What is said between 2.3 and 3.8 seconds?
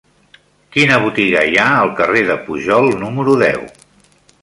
de Pujol número deu?